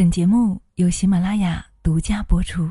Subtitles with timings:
[0.00, 2.66] 本节目由喜马拉雅独家播出。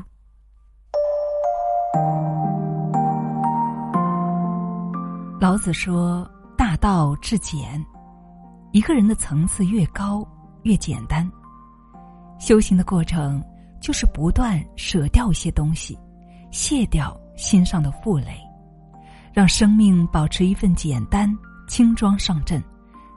[5.40, 7.80] 老子说：“大道至简。”
[8.74, 10.26] 一个人的层次越高，
[10.64, 11.24] 越简单。
[12.40, 13.40] 修行的过程
[13.80, 15.96] 就是不断舍掉一些东西，
[16.50, 18.40] 卸掉心上的负累，
[19.32, 21.32] 让生命保持一份简单、
[21.68, 22.60] 轻装上阵，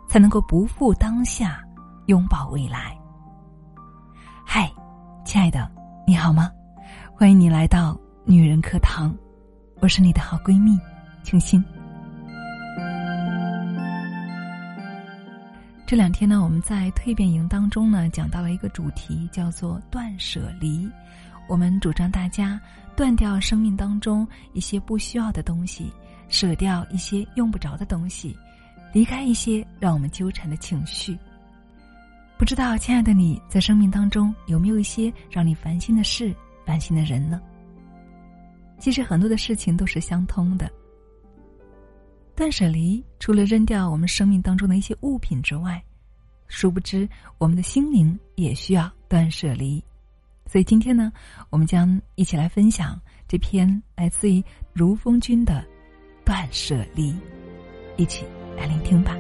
[0.08, 1.60] 才能够不负当下，
[2.06, 2.96] 拥抱未来。
[4.56, 4.72] 嗨，
[5.26, 5.68] 亲爱的，
[6.06, 6.52] 你好吗？
[7.16, 9.12] 欢迎你来到女人课堂，
[9.80, 10.80] 我是你的好闺蜜
[11.24, 11.66] 清心。
[15.88, 20.88] 这两天呢，我们在蜕变营当中呢，讲到了一个主题，叫做断舍离。
[21.48, 22.62] 我们主张大家
[22.96, 25.92] 断掉生命当中一些不需要的东西，
[26.30, 28.38] 舍掉一些用不着的东西，
[28.94, 31.18] 离开一些让我们纠缠的情绪。
[32.44, 36.36] 不知道，亲爱的你在生命当中有没有一些让你烦心的事、
[36.66, 37.42] 烦心的人呢？
[38.80, 40.70] 其实很多的事情都是相通的。
[42.36, 45.82] 断舍离除了扔掉我们生命当中的一些物品之外，
[46.50, 49.82] 殊不知我们的心灵也需要断舍离。
[50.46, 51.14] 所以今天呢，
[51.50, 55.66] 我们将一起来分享这篇来自于如风君的
[56.26, 57.14] 《断舍离》，
[57.96, 58.26] 一起
[58.58, 59.16] 来聆听吧。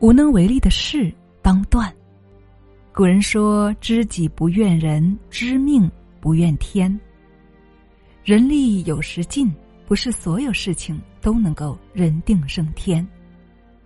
[0.00, 1.12] 无能为力的事
[1.42, 1.94] 当断。
[2.92, 6.98] 古人说：“知己不怨人，知命不怨天。”
[8.24, 9.52] 人力有时尽，
[9.86, 13.06] 不是所有事情都能够人定胜天。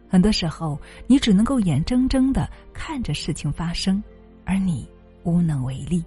[0.08, 4.00] 很多时候，你只能够眼睁睁的看着事情发生，
[4.44, 4.88] 而你
[5.24, 6.04] 无能为力。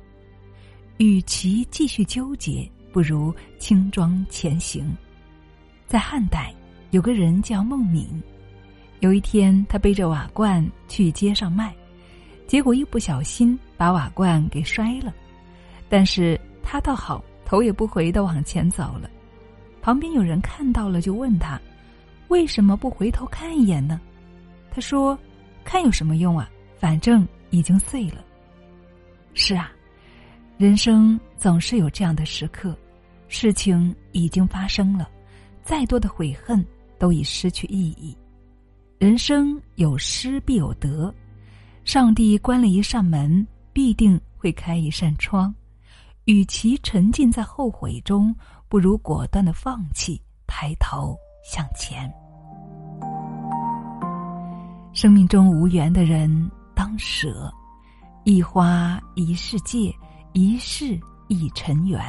[1.00, 4.96] 与其继续纠结，不如轻装前行。
[5.86, 6.54] 在汉代，
[6.92, 8.08] 有个人叫孟敏。
[9.00, 11.76] 有一天，他背着瓦罐去街上卖，
[12.48, 15.14] 结果一不小心把瓦罐给摔了。
[15.88, 19.10] 但是他倒好，头也不回的往前走了。
[19.82, 21.62] 旁边有人看到了，就问他
[22.28, 24.02] ：“为什么不回头看一眼呢？”
[24.72, 25.18] 他说
[25.64, 26.50] ：“看有什么用啊？
[26.80, 28.26] 反正已经碎了。”
[29.34, 29.72] 是啊，
[30.58, 32.76] 人生总是有这样的时刻，
[33.28, 35.08] 事情已经发生了，
[35.64, 36.66] 再多的悔恨
[36.98, 38.18] 都已失去意义。
[39.00, 41.14] 人生有失必有得，
[41.86, 45.54] 上帝关了一扇门，必定会开一扇窗。
[46.26, 48.36] 与其沉浸在后悔中，
[48.68, 52.12] 不如果断的放弃，抬头向前。
[54.94, 57.54] 生命中无缘的人当舍，
[58.24, 59.94] 一花一世界，
[60.34, 62.02] 一世一尘缘。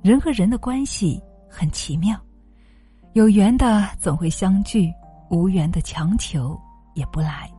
[0.00, 1.20] 人和人的关系
[1.50, 2.16] 很奇妙，
[3.14, 4.92] 有缘的总会相聚。
[5.30, 6.58] 无缘的强求
[6.94, 7.50] 也不来，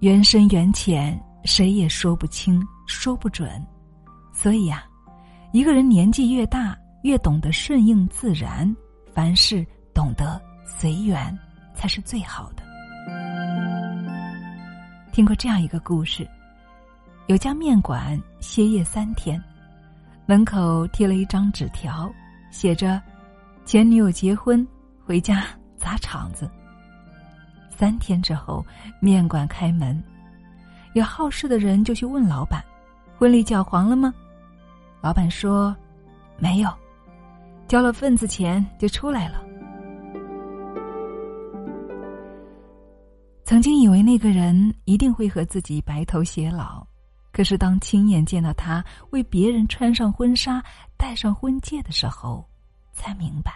[0.00, 3.64] 缘深缘浅，谁也说不清、说不准。
[4.32, 4.84] 所以呀，
[5.52, 8.74] 一个人年纪越大，越懂得顺应自然，
[9.12, 11.38] 凡事懂得随缘，
[11.74, 12.62] 才是最好的。
[15.12, 16.28] 听过这样一个故事：
[17.26, 19.42] 有家面馆歇业三天，
[20.26, 22.10] 门口贴了一张纸条，
[22.50, 23.00] 写着
[23.64, 24.66] ：“前女友结婚。”
[25.04, 25.44] 回家
[25.76, 26.50] 砸场子。
[27.70, 28.64] 三天之后，
[29.00, 30.02] 面馆开门，
[30.94, 32.62] 有好事的人就去问老板
[33.18, 34.14] ：“婚礼搅黄了吗？”
[35.02, 35.74] 老板说
[36.38, 36.72] ：“没有，
[37.66, 39.42] 交了份子钱就出来了。”
[43.44, 46.86] 曾经以为那个人一定会和自己白头偕老，
[47.32, 50.62] 可是当亲眼见到他为别人穿上婚纱、
[50.96, 52.48] 戴上婚戒的时候，
[52.92, 53.52] 才明白。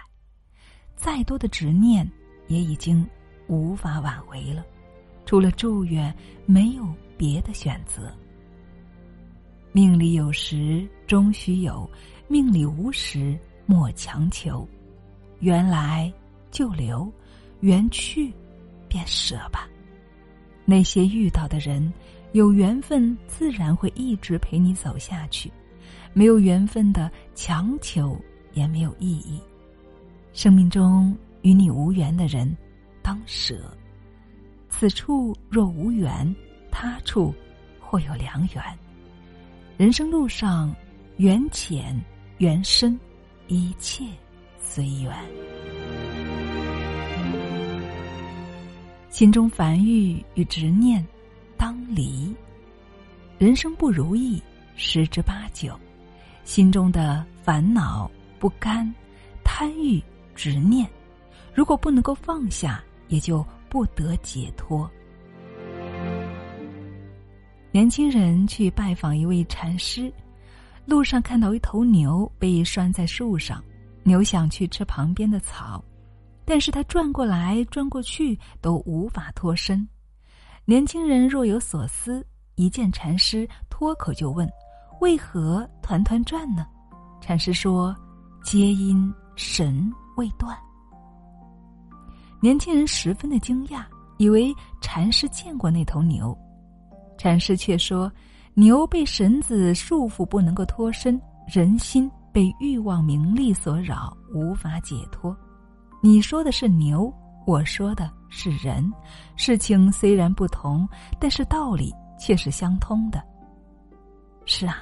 [0.97, 2.11] 再多的执念，
[2.49, 3.07] 也已经
[3.47, 4.65] 无法挽回了。
[5.25, 6.13] 除了祝愿，
[6.47, 6.85] 没有
[7.17, 8.13] 别的选择。
[9.73, 11.89] 命里有时终须有，
[12.29, 14.67] 命里无时莫强求。
[15.41, 16.11] 缘来
[16.51, 17.13] 就留，
[17.61, 18.33] 缘去
[18.89, 19.69] 便舍吧。
[20.65, 21.93] 那些遇到的人，
[22.33, 25.51] 有缘分自然会一直陪你走下去；
[26.15, 28.19] 没有缘分的，强求
[28.55, 29.39] 也没有意义。
[30.37, 32.55] 生命中与你无缘的人，
[33.01, 33.75] 当舍。
[34.69, 36.37] 此处若无缘，
[36.71, 37.35] 他处
[37.81, 38.63] 或有良缘。
[39.79, 40.77] 人生路上，
[41.17, 41.99] 缘浅
[42.37, 43.01] 缘深，
[43.49, 44.05] 一切
[44.59, 45.11] 随缘。
[49.09, 51.03] 心中烦郁与执念，
[51.57, 52.31] 当离。
[53.39, 54.43] 人生不如意
[54.75, 55.75] 十之八九，
[56.45, 58.95] 心中的烦恼、不甘、
[59.43, 59.99] 贪欲。
[60.37, 60.87] 执念，
[61.55, 64.89] 如果不能够放下，也就不得解脱。
[67.73, 70.13] 年轻人去拜访一位禅师，
[70.85, 73.63] 路上看到一头牛被拴在树上，
[74.03, 75.83] 牛想去吃旁边的草，
[76.45, 79.87] 但是他转过来转过去都无法脱身。
[80.65, 82.25] 年轻人若有所思，
[82.55, 84.49] 一见禅师，脱口就问
[85.01, 86.67] ：“为何团团转呢？”
[87.21, 87.95] 禅师说
[88.43, 90.57] ：“皆因神未断。”
[92.43, 93.85] 年轻人十分的惊讶，
[94.19, 96.37] 以为禅师见过那头牛。
[97.17, 98.13] 禅师却说
[98.55, 105.35] ：“牛被绳子束缚，不能够脱身；人心被欲望、名利所扰，无法解脱。
[106.03, 107.13] 你说的是牛，
[107.47, 108.93] 我说的是人。
[109.35, 110.87] 事情虽然不同，
[111.19, 113.23] 但是道理却是相通的。
[114.45, 114.77] 是啊。”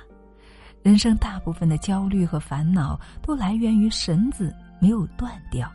[0.83, 4.55] 人生大部分的焦虑和烦恼都来源于绳子
[4.85, 5.67] 没有断掉，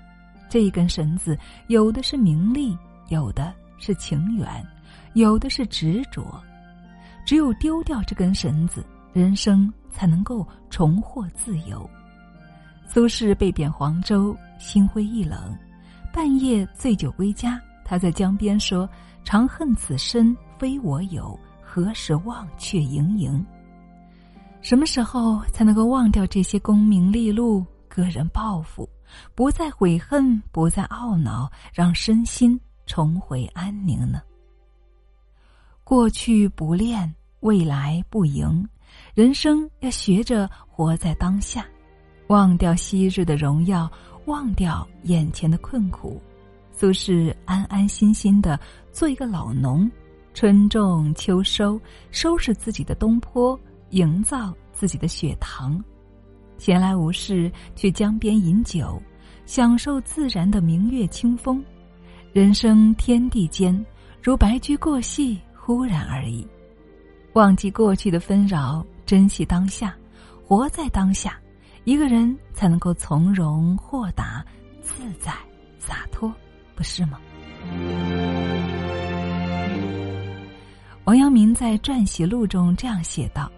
[0.47, 1.35] 这一根绳子
[1.65, 2.77] 有的是名利，
[3.07, 4.63] 有的是情缘，
[5.13, 6.23] 有的是执着。
[7.25, 11.89] 只有丢掉这根绳子，人生才能够重获自由。
[12.85, 15.57] 苏轼被贬黄州，心灰意冷，
[16.13, 17.59] 半夜醉酒归家。
[17.83, 18.87] 他在江边说
[19.25, 23.43] ：“长恨此身非我有，何时忘却营营。”
[24.61, 27.65] 什么时候才能够忘掉这些功名利禄、
[27.99, 28.89] 个人抱负，
[29.35, 34.21] 不再悔恨，不再懊恼，让身心重回安宁呢？
[35.83, 38.67] 过去不恋，未来不迎，
[39.13, 41.65] 人生要学着活在当下，
[42.27, 43.91] 忘掉昔日的荣耀，
[44.25, 46.21] 忘掉眼前的困苦。
[46.71, 48.59] 苏轼安安心心的
[48.91, 49.91] 做一个老农，
[50.33, 51.79] 春种秋收，
[52.11, 53.59] 收拾自己的东坡。
[53.91, 55.83] 营造自己的雪堂，
[56.59, 59.01] 闲来无事去江边饮酒，
[59.45, 61.63] 享受自然的明月清风。
[62.33, 63.73] 人生天地间，
[64.21, 66.45] 如白驹过隙，忽然而已。
[67.33, 69.95] 忘记过去的纷扰，珍惜当下，
[70.45, 71.39] 活在当下，
[71.85, 74.45] 一个人才能够从容豁达、
[74.81, 75.31] 自在
[75.79, 76.31] 洒脱，
[76.75, 77.19] 不是吗？
[81.05, 83.49] 王阳明在《传习录》中这样写道。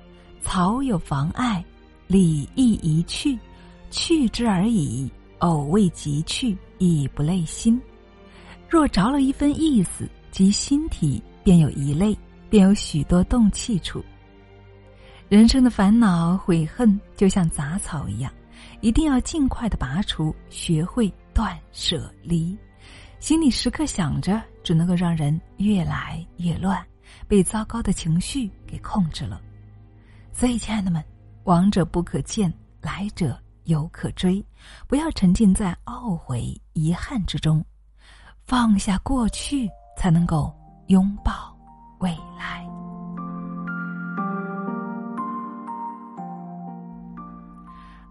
[0.44, 1.64] 草有妨碍，
[2.12, 3.40] 理亦一去，
[3.90, 5.10] 去之而已。
[5.40, 7.82] 偶未及去，亦不累心。
[8.70, 12.16] 若着了一分意思，即心体便有一类，
[12.48, 14.04] 便有许多动气处。
[15.30, 18.32] 人生的烦恼、悔恨，就像杂草一样，
[18.82, 22.56] 一定要尽快的拔除，学会断舍离。
[23.20, 26.86] 心里时刻想着，只能够让人越来越乱，
[27.28, 29.42] 被糟糕的情绪给控制了。
[30.32, 31.04] 所以，亲爱的们，
[31.44, 34.44] 往者不可见，来者犹可追。
[34.88, 37.64] 不要沉浸在懊悔、遗憾之中，
[38.46, 40.54] 放下过去，才能够
[40.88, 41.56] 拥抱
[42.00, 42.66] 未来。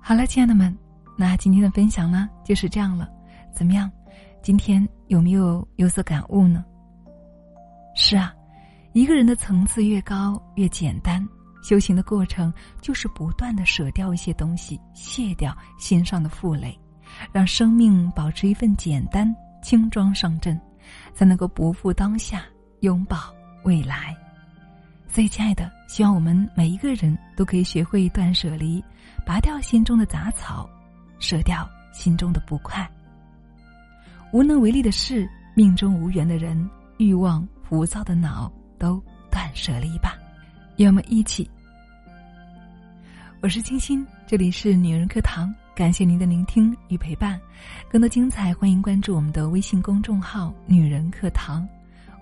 [0.00, 0.77] 好了，亲爱的们，
[1.17, 3.09] 那今天的分享呢就是这样了。
[3.53, 3.91] 怎么样？
[4.43, 6.65] 今天有没有有所感悟呢？
[7.94, 8.35] 是啊，
[8.93, 11.25] 一个人的层次越高，越简单。
[11.62, 16.79] 修行的过程就是不断的舍掉一些东西，卸掉心上的负累，
[17.33, 20.59] 让生命保持一份简单，轻装上阵，
[21.15, 22.43] 才能够不负当下，
[22.81, 23.19] 拥抱
[23.65, 24.17] 未来。
[25.06, 28.82] 所以，亲爱的，希望我们每一个人都可以学会断舍离，
[29.27, 30.70] 拔掉心中的杂草，
[31.19, 32.89] 舍掉心中的不快。
[34.32, 40.17] 无能为力的事，命中无缘的人，欲望浮躁的脑，都断舍离吧。
[40.77, 41.51] 让我们一起。
[43.43, 47.41] 我是清心，这里是女人课堂，感谢您的聆听与陪伴。
[47.89, 51.67] 更多精彩，欢迎关注我们的微信公众号“女人课堂”。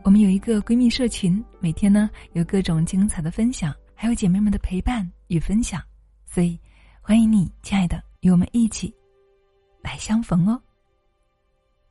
[0.05, 5.83] 我们有一个闺蜜社群，每天呢有各种精彩的分享，还有姐妹们的陪伴与分享，
[6.25, 6.57] 所以
[7.01, 8.95] 欢迎你，亲爱的，与我们一起
[9.83, 10.63] 来相逢哦。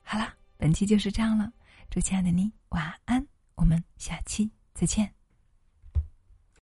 [0.04, 1.52] 好啦，本期就是这样了，
[1.90, 5.17] 祝亲爱的你晚安，我们下期再见。